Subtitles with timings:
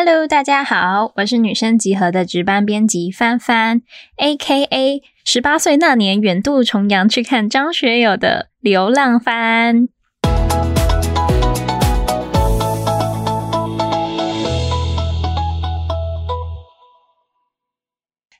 [0.00, 3.82] Hello，大家好，我是女生集合的值班编辑帆帆
[4.18, 5.02] ，A.K.A.
[5.24, 9.88] 十八岁那年远渡重洋去看张学友的流浪帆。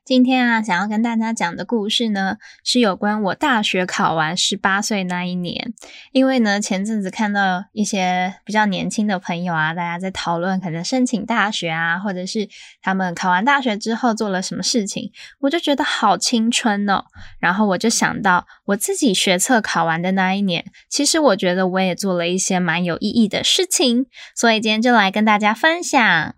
[0.08, 5.74] 今天啊，想要跟大家讲的故事呢，是有关我大学考完十八岁那一年。
[6.12, 12.48] 因为呢，前阵子看到一些比较年轻的朋友啊，大家在讨论可能申请大学啊，或者是
[12.80, 17.04] 他们考完大学之后做了什么事情，我就觉得好青春哦。
[17.38, 26.34] 然后我就想到我自己学测考完的那一年，其实我觉得我也做了一些蛮有意义的事情，所以今天就来跟大家分享。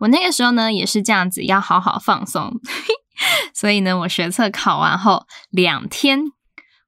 [0.00, 2.52] 我那个时候呢，也是这样子，要好好放松。
[3.54, 6.32] 所以呢，我学测考完后两天，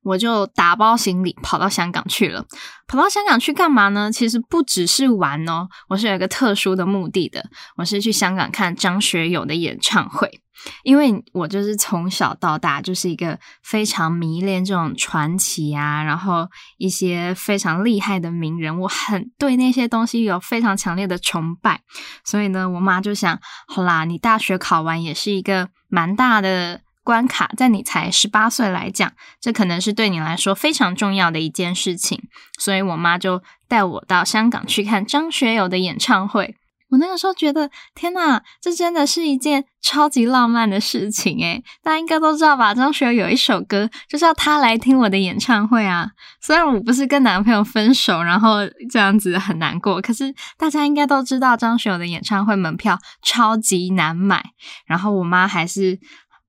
[0.03, 2.45] 我就打包行李跑到香港去了。
[2.87, 4.11] 跑到香港去干嘛呢？
[4.13, 7.45] 其实不只是玩哦，我是有一个特殊的目的的。
[7.77, 10.41] 我是去香港看张学友的演唱会。
[10.85, 16.47] 因为我就是从小到大就是一个非常迷恋这种传奇啊，然后
[16.79, 21.81] 一些非常厉害的名人，我很对那些东西有非常强烈的崇拜。
[22.25, 32.23] 所以呢，我妈就想，好啦，你大学考完也是一个蛮大的关卡，在你才十八岁来讲，这可能是对你来说非常重要的一件事情。
[32.59, 36.57] 所以我妈就带我到香港去看张学友的演唱会。
[36.91, 42.75] 我那个时候觉得，天呐，这真的是一件超级浪漫的事情诶大家应该都知道吧？
[42.75, 46.11] 张学友有一首歌，就是要他来听我的演唱会啊。
[46.43, 48.59] 虽然我不是跟男朋友分手，然后
[48.91, 54.51] 这样子很难过，可是大家应该都知道，张学友的演唱会门票超级难买。
[54.85, 55.99] 然后我妈还是。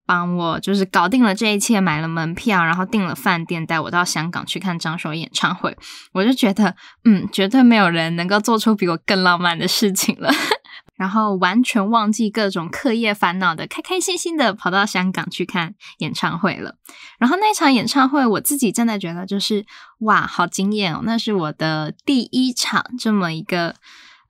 [0.06, 5.78] 帮我就是搞定了这一切，买了门票，然后订了饭店，带我到香港去看张学友演唱会。
[6.12, 10.32] 我就觉得，嗯，绝对没有人能够做出比我更浪漫的事情了。
[10.96, 16.76] 然后完全忘记各种课业烦恼的，开开心心的跑到香港去看演唱会了。
[17.18, 19.66] 然后那场演唱会，我自己真的觉得就是
[20.02, 21.02] 哇，好惊艳哦！
[21.04, 23.76] 那是我的第一场这么一个。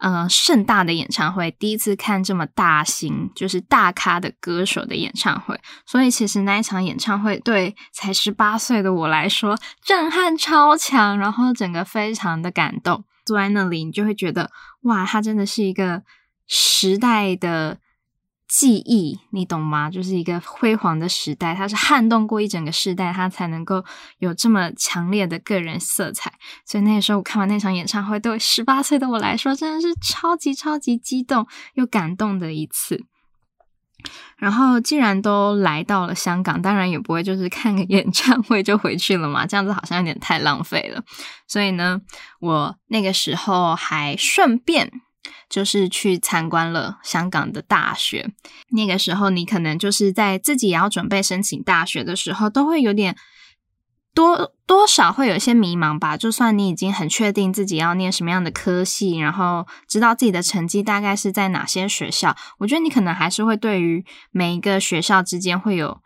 [0.03, 13.05] 呃，盛大的演唱会，第一次看这么大型，就是大咖的歌手的演唱会，所以其实那一场演唱会对才十八岁的我来说，震撼超强，然后整个非常的感动。
[13.25, 16.03] 坐在那里，你就会觉得，哇，他真的是一个
[16.47, 17.77] 时代的。
[18.55, 19.89] 记忆，你懂吗？
[19.89, 23.83] 就是一个辉煌的时代，它是撼动过一整个时代，它才能够
[24.19, 26.31] 有这么强烈的个人色彩。
[26.63, 33.03] 所以那个时候我看完那场演唱会，对十八岁的我来说，真的是超级超级激动又感动的一次。
[34.37, 41.03] 然后既然都来到了香港，当然也不会就是看个演唱会就回去了嘛， 这样子好像有点太浪费了。
[41.47, 42.01] 所以呢，
[42.39, 44.91] 我那个时候还顺便。
[45.49, 48.31] 就是去参观了香港的大学，
[48.71, 53.15] 那个时候你可能就是在自己也要准备申请大学的时候，都会有点
[54.13, 56.17] 多多少会有一些迷茫吧。
[56.17, 66.01] 就算你已经很确定自己要念什么样的科系，然后知道自己的成绩大概是在哪些学校，我觉得你可能还是会对于每一个学校之间会有。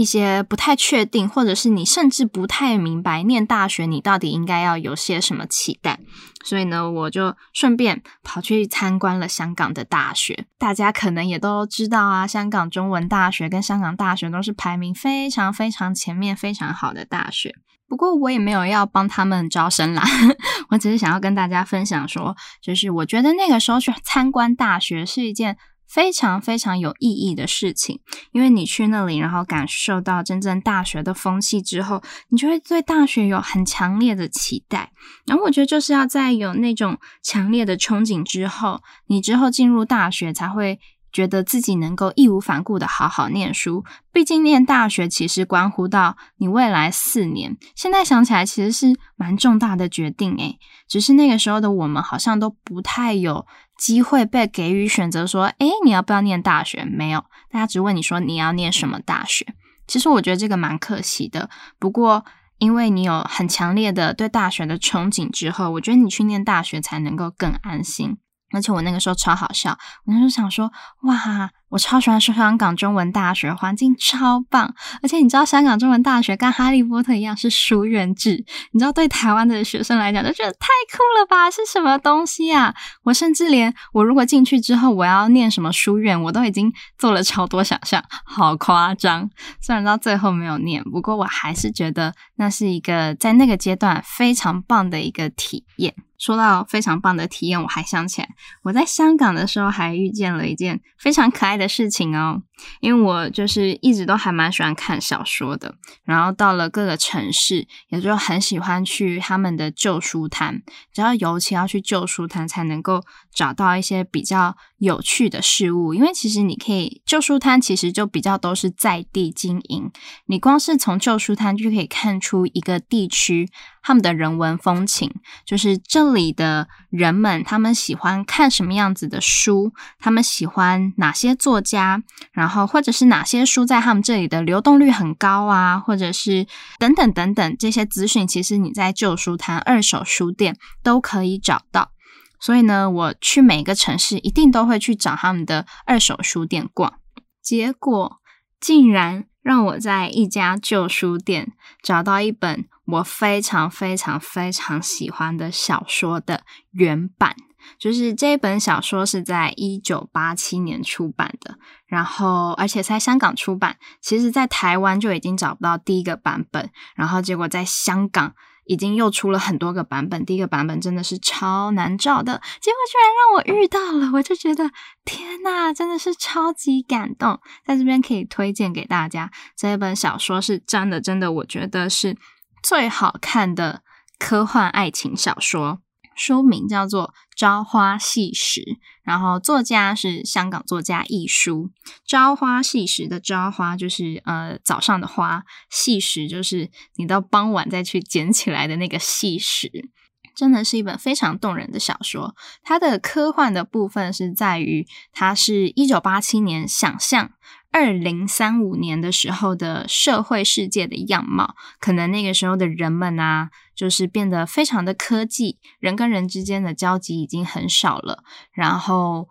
[0.00, 6.00] 一些不太确定，或者是你甚至不太明白，念大学你到底应该要有些什么期待。
[6.42, 10.46] 所以呢，我就顺便跑去参观了香港的大学。
[10.56, 17.54] 大家可能也都知道啊，香港中文大学跟香港大学都是排名非常非常前面、非常好的大学。
[17.86, 20.02] 不过我也没有要帮他们招生啦，
[20.70, 25.58] 我只是想要跟大家分享说，就是我觉得那个时候去参观大学是一件。
[25.90, 34.92] 非常非常有意义的事情，因为你去那里，然后感受到真正大学的风气之后，你就会对大学有很强烈的期待。
[35.26, 40.78] 然后我觉得就是要在有那种强烈的憧憬之后，你之后进入大学才会。
[41.12, 47.56] 觉得自己能够义无反顾的好好念书，毕竟念大学其实关乎到你未来四年。
[47.74, 50.60] 现在想起来，其实是蛮重大的决定诶。
[50.86, 53.44] 只是那个时候的我们好像都不太有
[53.80, 56.84] 机会被给予选择，说，诶，你要不要念大学？
[56.84, 59.54] 没有，大家只问你说你要念什么大学。
[59.86, 61.48] 其实我觉得这个蛮可惜的。
[61.78, 62.26] 不过，
[62.58, 68.18] 因为你有很强烈的对大学的憧憬之后，我觉得你去念大学才能够更安心。
[68.52, 70.70] 而且我那个时候超好笑，我那时候想说，
[71.04, 81.50] 哇，我超喜欢香港中文大学，环境超棒，而且你知道香港中文大学跟哈利波特一样是书院制，你知道对台湾的学生来讲就觉得太酷了吧？
[81.50, 82.74] 是什么东西啊？
[83.04, 89.30] 我甚至连我如果进去之后我要念什么书院，我都已经做了超多想象，好夸张。
[89.60, 95.94] 虽然到最后没有念，不过我还是觉得那是一个在那个阶段非常棒的一个体验。
[96.18, 98.28] 说到非常棒的体验，我还想起来，
[98.62, 102.42] 我在香港的时候还遇见了一件非常可爱的的事情哦。
[102.80, 105.74] 因为我就是一直都还蛮喜欢看小说的，
[106.04, 110.62] 然后到了各个城市，也就很喜欢去他们的旧书摊。
[110.92, 113.02] 只要尤其要去旧书摊，才能够
[113.32, 115.94] 找到一些比较有趣的事物。
[115.94, 119.90] 因为其实你可以旧书摊，其实就比较都是在地经营。
[120.26, 123.48] 你光是从旧书摊就可以看出一个地区
[123.82, 125.10] 他们的人文风情，
[125.46, 132.02] 就是这里的人们他们喜欢看什么样子的书，他们喜欢哪些作家，
[132.32, 136.46] 然后或者是哪些书在他们这里的流动率很高啊，或者是
[136.78, 141.92] 等等等等这些资讯，其实你在旧书摊、二手书店都可以找到。
[142.40, 146.94] 所以呢，我去每个城市一定都会去找他们的二手书店逛，
[147.42, 148.18] 结果
[148.60, 152.66] 竟然让我在一家旧书店找到一本。
[152.86, 156.42] 我非常非常非常喜欢的小说的
[156.72, 157.36] 原版，
[157.78, 161.56] 就是这一本小说是在一九八七年出版的，
[161.86, 168.34] 然后而且在香港出版，其实在台湾就已经找不到第一个版本，然后结果在香港
[168.64, 174.70] 已经又出了很多个版本，第一个版本真的是超难找的，结果居然让我遇到了，我就觉得
[175.04, 182.16] 天呐，真的是超级感动，在这边可以推荐给大家，这一本小说是真的真的，我觉得是。
[182.62, 183.80] 最好看的
[184.18, 185.80] 科幻爱情小说，
[186.20, 188.60] 书名叫做《朝花夕拾》，
[189.02, 191.70] 然后作家是香港作家易舒。
[192.06, 199.88] 朝花夕拾的朝花就是呃早上的花，夕拾就是你到傍晚再去捡起来的那个夕拾。
[200.34, 202.34] 真的是一本非常动人的小说。
[202.62, 207.32] 它的科幻的部分是在于，它是一九八七年想象。
[207.72, 218.24] 二零三五年的时候的社会世界的样貌，可能那个时候的人们啊，就是变得非常的科技，人跟人之间的交集已经很少了。
[218.50, 219.28] 然后，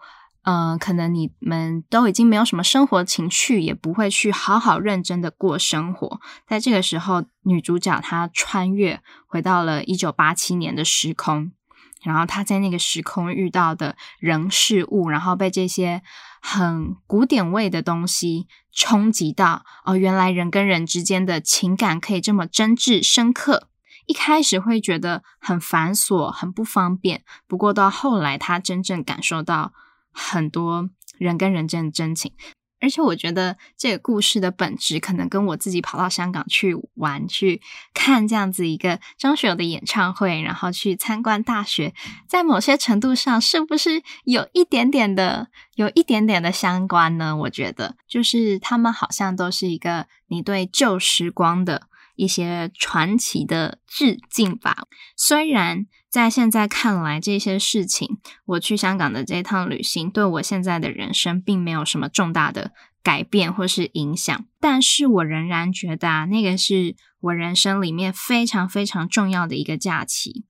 [0.49, 6.19] 嗯，可能你们都已经没有什么生活情趣，也不会去好好认真的过生活。
[6.47, 11.51] 在这个时候，女主角她穿越回到了一九八七年的时空。
[12.01, 16.01] 然后她在那个时空遇到的人事物，然后被这些
[16.41, 19.63] 很古典味的东西冲击到。
[19.85, 23.67] 哦，原来人跟人之间的情感可以这么真挚深刻。
[24.07, 29.73] 一开始会觉得很繁琐、很不方便，不过到后来，她真正感受到
[30.19, 32.33] 很多人跟人间的真情。
[32.81, 37.61] 而且我觉得这个故事的本质，可能跟我自己跑到香港去玩、去
[37.93, 41.93] 看这样子一个张学友的演唱会，然后去参观大学，
[42.25, 47.35] 在某些程度上，是不是有一点点的、有一点点的相关呢？
[47.35, 51.89] 我觉得，就是他们好像都是一个你对旧时光的
[52.19, 54.83] 一些传奇的致敬吧。
[55.15, 55.87] 虽然。
[56.09, 62.71] 在现在看来，这些事情，我去香港的这趟旅行，对我现在的人生并没有什么重大的
[63.03, 64.43] 改变或是影响。
[64.59, 70.45] 但是我仍然觉得啊，那个是我人生里面非常非常重要的一个假期。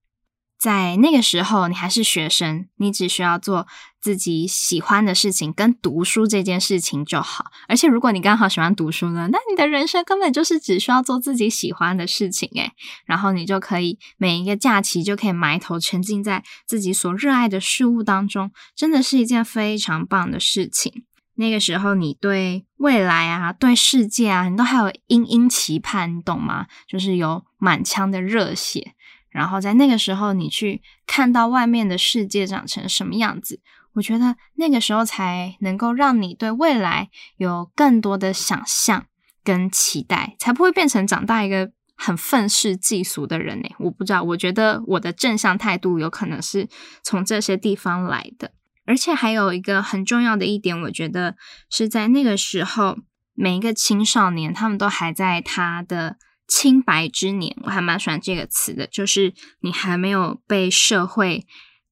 [0.60, 3.66] 在那个时候，你还是学生，你只需要做
[4.02, 7.46] 自己喜欢的事情，跟读书这件事情就好。
[7.70, 12.74] 而且，如果你刚好喜欢读书呢，那你的人生根本就是只需要做自己喜欢的事情，诶
[13.06, 21.06] 然后你就可以每一个假期就可以埋头沉浸在自己所热爱的事物当中，真的是一件非常棒的事情。
[21.36, 26.68] 那个时候，你对未来啊，对世界啊，你都还有殷殷期盼，你懂吗？
[26.86, 28.94] 就是有满腔的热血。
[29.32, 33.62] 然后在那个时候，你去看到外面的世界长成什么样子，
[33.94, 39.06] 我觉得那个时候才能够让你对未来有更多的想象
[39.44, 43.70] 跟期待，才不会变成长大一个很愤世嫉俗的人呢。
[43.78, 46.68] 我不知道，我觉得我的正向态度有可能是
[47.04, 48.54] 从这些地方来的。
[48.86, 51.36] 而且还有一个很重要的一点，我觉得
[51.70, 52.98] 是在那个时候，
[53.36, 56.18] 每一个青少年他们都还在他的。
[56.50, 61.46] 清白之年，我还蛮喜欢这个词的，就是你还没有被社会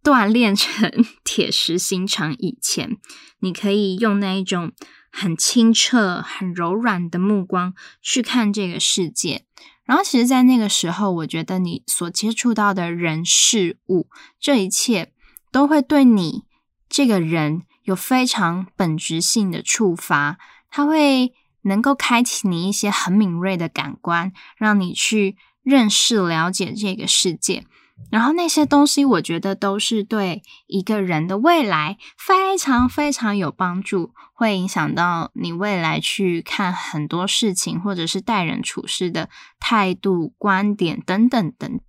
[0.03, 0.91] 锻炼成
[1.23, 2.97] 铁石心肠以前，
[3.39, 4.73] 你可以用那一种
[5.11, 9.45] 很清澈、很柔软的目光去看这个世界。
[9.85, 15.13] 然后，其实，在那个时候，我觉得你所接触到的人事物，这一切
[15.51, 16.43] 都会对你。
[16.89, 20.37] 这个人有非常本质性的触发，
[20.69, 21.33] 它会
[21.67, 27.65] 能够开启你一些很敏锐的感官，让你去认识、了解这个世界。
[28.11, 41.79] 然后那些东西，我觉得都是对一个人的未来非常非常有帮助，会影响到你未来去看很多事情，或者是待人处事的态度、观点等等等。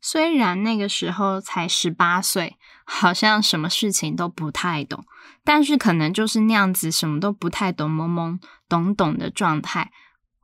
[0.00, 5.04] 虽然那个时候才十八岁，好像什么事情都不太懂，
[5.44, 9.90] 但是可能就是那样子，什么都不太懂、懵懵懂懂的状态。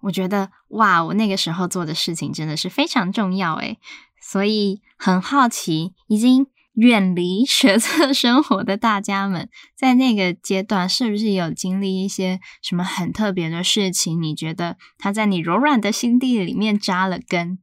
[0.03, 3.79] 我觉得，哇，我那个时候做的事情真的是非常重要，诶
[4.21, 14.23] 所以很好奇，已经远离学测生活的大家们，在那个阶段是不是有经历一些什么很特别的事情？
[14.23, 17.59] 你觉得它在你柔软的心地里面扎了根？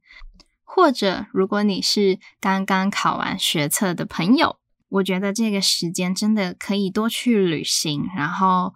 [0.62, 4.58] 或者，如果你是刚刚考完学测的朋友，
[4.96, 8.72] 我觉得这个时间真的可以多去旅行，然后。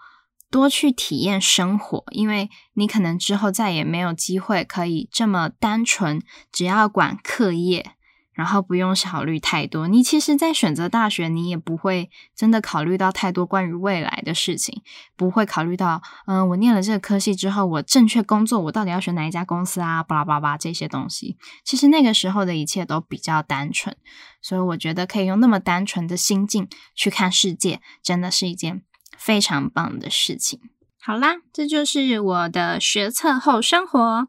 [0.52, 7.92] 多去体验生活，因为你可能之后再也没有机会可以这么单纯，只要管课业，
[8.32, 9.88] 然后不用考虑太多。
[9.88, 14.82] 你其实，在选择大学，你也不会真的考虑到太多关于未来的事情，
[15.16, 20.02] 不会考虑到，嗯，我念了这个科系之后，我正确工作，我到底要选哪一家公司啊？
[20.02, 23.96] 巴拉巴拉这些东西，其实那个时候的一切都比较单纯，
[24.40, 28.82] 所以我觉得可以用那么单纯的心境去看世界，真的是一件。
[29.18, 30.58] 非常棒的事情。
[30.98, 34.28] 好啦，这就是我的学测后生活。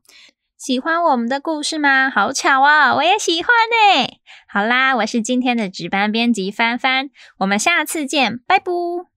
[0.61, 2.11] 喜欢我们的故事吗？
[2.11, 4.19] 好巧哦，我也喜欢呢。
[4.47, 9.10] 好啦，我是今天的值班编辑帆帆，我们下次见，拜拜。